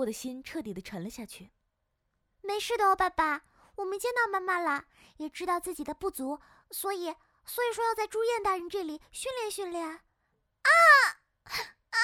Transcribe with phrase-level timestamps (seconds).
[0.00, 1.50] 我的心彻底的沉了下去。
[2.42, 3.44] 没事的哦，爸爸，
[3.76, 4.86] 我们见到妈妈了，
[5.18, 9.86] 也知道自己的不足，所以，所以说要在朱燕大人这里训练训练。
[9.86, 10.70] 啊
[11.44, 11.98] 啊！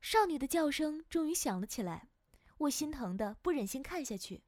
[0.00, 2.08] 少女的叫声终于响了起来，
[2.58, 4.42] 我心疼的不忍心看下去。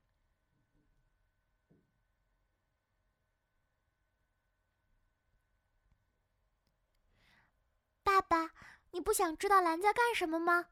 [8.05, 8.53] 爸爸，
[8.93, 10.69] 你不想知道兰在干什么吗？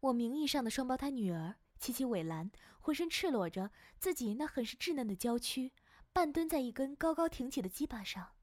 [0.00, 5.72] 我名义上的双胞胎女儿琪琪伟兰，浑身赤裸着自己那很是稚嫩的娇躯，
[6.12, 8.34] 半蹲在一根高高挺起的鸡巴上。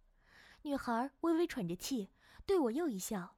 [0.63, 2.11] 女孩微微喘着气，
[2.45, 3.37] 对我又一笑。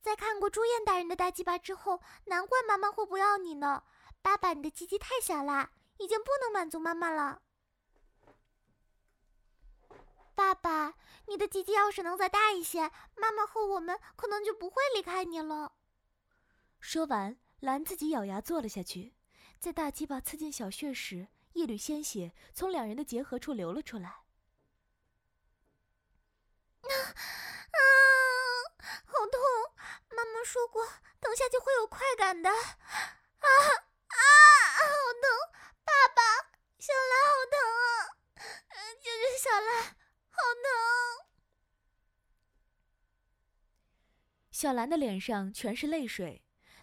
[0.00, 3.82] 在看过朱燕大人的大鸡巴之后，难怪妈妈会不要你呢。
[4.20, 7.42] 爸爸，你的鸡鸡太小啦，已经不能满足妈妈了。
[10.34, 10.94] 爸爸，
[11.26, 15.72] 你的鸡鸡要是能再大一些，妈妈和我们可能就不会离开你了。
[16.82, 19.14] 说完，兰自己咬牙坐了下去，
[19.60, 24.08] 在大鸡巴刺进小穴时，一缕鲜血从两人的结合处流了出来。
[24.08, 24.24] 啊
[27.70, 27.78] 啊，
[29.06, 29.38] 好痛！
[30.10, 30.84] 妈妈说过，
[31.20, 32.50] 等下就会有快感的。
[32.50, 32.66] 啊啊，
[34.76, 34.82] 好
[35.22, 35.30] 疼！
[35.84, 36.20] 爸爸，
[36.78, 38.18] 小兰好疼啊！
[39.00, 39.84] 救救小兰！
[40.30, 40.64] 好疼！
[44.50, 46.41] 小兰的脸上全是泪水，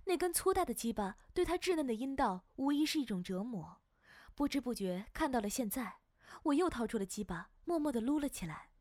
[0.10, 3.80] 那根粗大的鸡巴对她稚嫩的阴道无疑是一种折磨。
[4.34, 6.00] 不知不觉看到了现在，
[6.46, 8.72] 我又掏出了鸡巴，默默的撸了起来。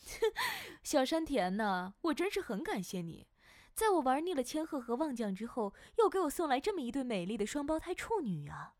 [0.84, 3.26] 小山田呐，我真是很感谢你，
[3.74, 8.74] 在我玩腻了千鹤和望将之后，又给我送来这么一对美丽的双胞胎处女啊！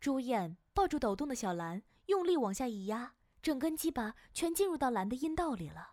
[0.00, 0.56] 朱燕。
[0.74, 5.92] 抱住抖动的小兰，用力往下一压，整根鸡巴全进入到兰的阴道里了。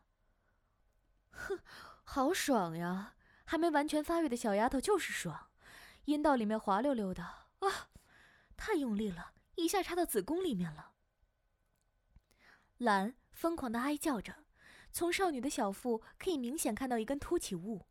[1.29, 1.59] 哼，
[2.13, 3.15] 好爽呀！
[3.43, 5.49] 还没完全发育的小丫头就是爽，
[6.05, 7.89] 阴道里面滑溜溜的啊，
[8.55, 10.91] 太用力了，一下插到子宫里面了。
[12.77, 14.45] 兰疯狂的哀叫着，
[14.91, 17.87] 从少女的小腹可以明显看到一根凸起物。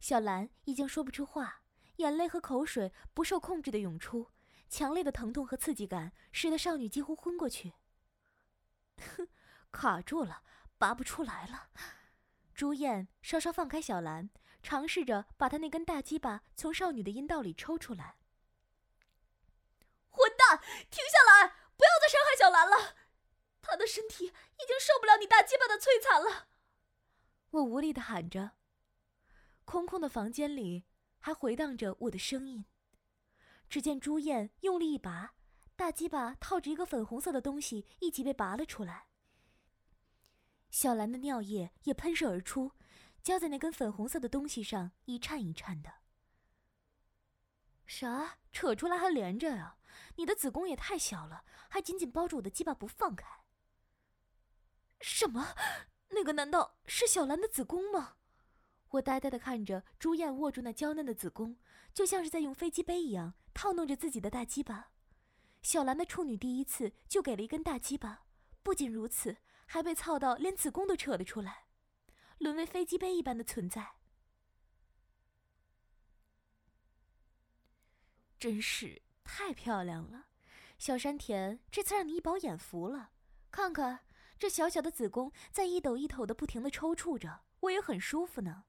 [0.00, 1.62] 小兰已经说不出话，
[1.96, 4.28] 眼泪和口水不受控制的涌出。
[4.68, 7.72] 强烈的疼痛和刺激感使得少女几乎昏过去。
[8.98, 9.26] 哼，
[9.72, 10.42] 卡住了，
[10.76, 11.70] 拔不出来了。
[12.62, 14.30] 朱燕稍稍放开小兰，
[14.62, 18.18] 尝试着把她那根大鸡巴从少女的阴道里抽出来。
[20.08, 21.48] 混蛋，停下来！
[21.76, 22.94] 不要再伤害小兰了，
[23.60, 26.46] 她的身体已经受不了你大鸡巴的摧残了。
[27.50, 28.52] 我无力的喊着。
[29.64, 30.84] 空空的房间里
[31.18, 32.64] 还回荡着我的声音。
[33.68, 35.34] 只见朱燕用力一拔，
[35.74, 39.08] 大鸡巴套着一个粉红色的东西一起被拔了出来。
[40.72, 42.72] 小兰的尿液也喷射而出，
[43.22, 45.96] 浇在那根粉红色的东西上，一颤一颤的。
[47.86, 48.38] 啥？
[48.52, 49.76] 扯出来还连着呀？
[50.16, 53.44] 你的子宫也太小了，还紧紧包住我的鸡巴不放开。
[55.02, 55.54] 什么？
[56.08, 58.16] 那个难道是小兰的子宫吗？
[58.92, 61.58] 我呆呆的看着朱燕握住那娇嫩的子宫，
[61.92, 63.34] 就像是在用飞机杯一样。
[63.52, 64.92] 套弄着自己的大鸡巴，
[65.60, 68.24] 小兰的处女第一次就给了一根大鸡巴，
[68.62, 69.36] 不仅如此，
[69.72, 71.64] 还被操到连子宫都扯了出来，
[72.36, 73.94] 沦为飞机杯一般的存在。
[78.38, 80.26] 真是太漂亮了，
[80.78, 83.12] 小山田，这次让你一饱眼福了。
[83.50, 84.00] 看看
[84.38, 88.64] 这小小的子宫在一抖一抖的不停的抽搐着，我也很舒服呢。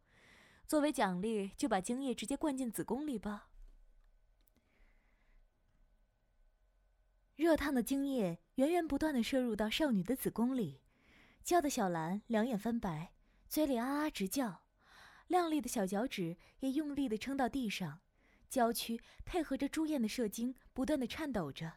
[0.66, 3.50] 作为奖励，就把精液直接灌进子宫里吧。
[7.36, 10.80] 热烫的精液源源不断的摄入到少女的子宫里，
[11.44, 13.14] 叫的小兰两眼翻白，
[13.48, 14.64] 嘴里啊啊直叫，
[15.28, 18.00] 亮丽的小脚趾也用力的撑到地上，
[18.50, 21.74] 娇躯配合着朱燕的射精，不断的颤抖着。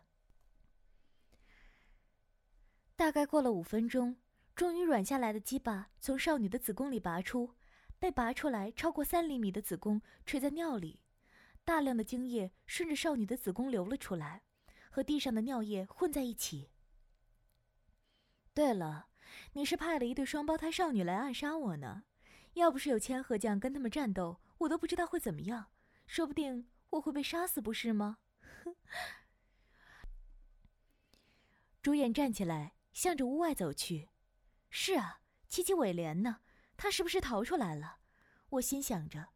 [2.95, 4.17] 大概过了五分钟，
[4.55, 7.55] 终于软下来的鸡巴从少女的子宫里拔出，
[7.99, 11.03] 被拔出来超过三厘米的子宫垂在尿里，
[11.65, 14.43] 大量的精液顺着少女的子宫流了出来。
[14.89, 16.71] 和地上的尿液混在一起。
[18.55, 19.09] 对了，
[19.53, 22.05] 你是派了一对双胞胎少女来暗杀我呢？
[22.55, 25.67] 要不是有千鹤将跟他们战斗，我都不知道会怎么样，
[26.07, 28.19] 说不定我会被杀死，不是吗？
[31.83, 34.09] 朱燕站起来，向着屋外走去。
[34.71, 36.41] 是啊，七七尾莲呢？
[36.77, 37.99] 他是不是逃出来了？
[38.51, 39.29] 我心想着，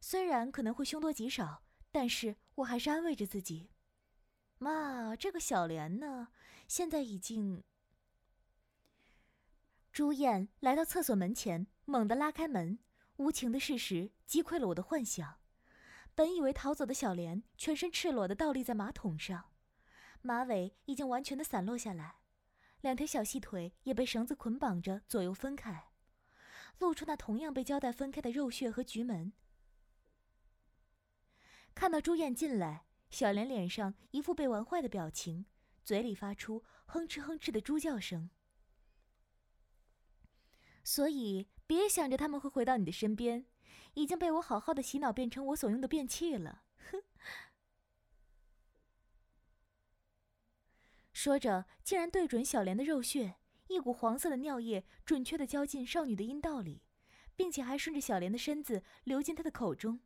[0.00, 3.70] 虽然可能会凶多吉少，但是我还是安慰着自己。
[4.58, 6.28] 妈，这个小莲呢？
[6.66, 7.62] 现在已经……
[9.92, 12.78] 朱燕来到厕所门前，猛地拉开门，
[13.16, 15.36] 无情的事实击溃了我的幻想。
[16.14, 19.50] 本以为逃走的小莲，全身赤裸的倒立在马桶上，
[20.22, 22.20] 马尾已经完全的散落下来，
[22.80, 25.90] 两条小细腿也被绳子捆绑着左右分开，
[26.78, 29.34] 露出那同样被胶带分开的肉穴和菊门。
[31.74, 35.44] 看到朱燕进来，小莲脸上一副被玩坏的表情，
[35.84, 38.30] 嘴里发出哼哧哼哧的猪叫声。
[40.82, 43.46] 所以别想着他们会回到你的身边。
[43.94, 46.62] 已经被我好好的洗脑，变成我所用的便器了。
[46.90, 47.02] 哼！
[51.12, 53.36] 说着，竟然对准小莲的肉穴，
[53.68, 56.82] 一股黄色的尿液准确的浇进少女的阴道里，
[57.36, 60.00] 并且还顺着小莲的身子流进她的口中。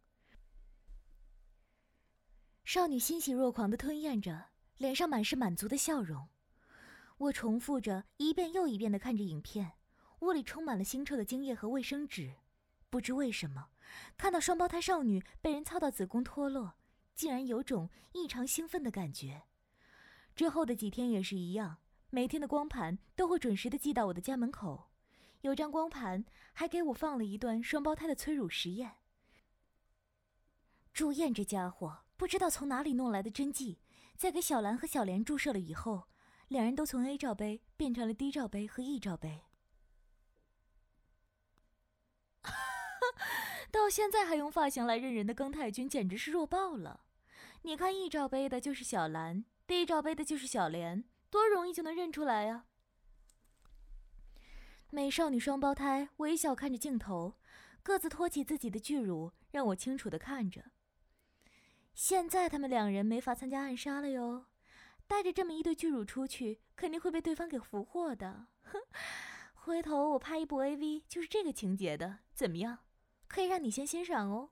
[2.64, 4.46] 少女欣喜若狂的吞咽着，
[4.78, 6.28] 脸上满是满足的笑容。
[7.19, 9.75] 我重复着一遍又一遍的看着影片，
[10.26, 12.34] 屋里充满了腥臭的精液和卫生纸。
[12.90, 13.69] 不知为什么，
[14.17, 16.75] 看到双胞胎少女被人操到子宫脱落，
[17.14, 19.44] 竟然有种异常兴奋的感觉。
[20.34, 21.76] 之后的几天也是一样，
[22.11, 24.88] 每天的光盘都会准时的寄到我的家门口。
[25.43, 28.96] 有张光盘还给我放了一段双胞胎的催乳实验。
[30.93, 33.78] 朱燕这家伙不知道从哪里弄来的针剂，
[34.17, 36.08] 在给小兰和小莲注射了以后，
[36.49, 39.44] 两人都从 A 罩杯变成了 D 罩杯和 E 罩杯。
[43.76, 47.05] 到现在还用发型来认人的庚太君简直是弱爆了！
[47.62, 52.64] 你看一罩杯的就是小兰，第一罩杯的就是小莲，多容易就能认出来呀！
[54.90, 57.34] 美少女双胞胎微笑看着镜头，
[57.82, 60.64] 各自托起自己的巨乳，让我清楚的看着。
[61.94, 64.46] 现在他们两人没法参加暗杀了哟，
[65.06, 68.46] 带着这么一对巨乳出去，肯定会被对方给俘获的。
[68.62, 68.81] 哼，
[69.55, 72.78] 回头我拍一部 AV 就是这个情节的，怎么样？
[73.28, 74.50] 可以让你先欣赏哦。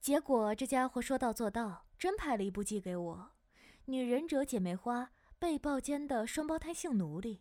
[0.00, 3.16] 结果这家伙说到做到，真拍了一部寄给我，
[3.86, 7.36] 《女忍者姐妹花被暴奸的双胞胎性奴隶》。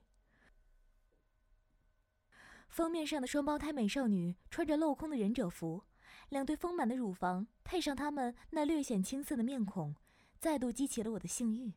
[2.69, 5.83] 封面上的双胞胎美少女穿着镂空的忍者服，
[6.29, 9.95] 两对丰满的乳房配上她们那略显青涩的面孔，
[10.39, 11.73] 再度激起了我的性欲。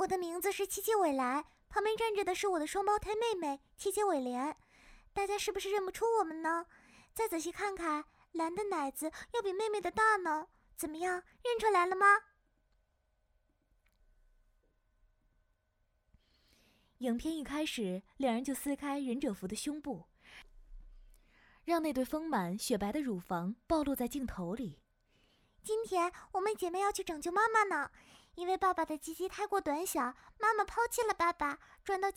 [0.00, 4.56] 我的名字是七七尾来，旁边站着的是我的双胞胎妹妹七七尾莲，
[5.12, 6.66] 大家是不是认不出我们呢？
[7.12, 12.06] 再仔细看看，蓝的奶子要比妹妹的大呢，怎么样，认出来了吗？
[16.98, 20.06] 影片一开始，两人就撕开忍者服的胸部，
[21.64, 24.80] 让那对丰满雪白的乳房暴露在镜头里。
[25.62, 27.90] 今天我们姐妹要去拯救妈妈呢。
[28.36, 32.08] 因为爸爸的鸡鸡太过短小，妈妈抛弃了爸爸，转到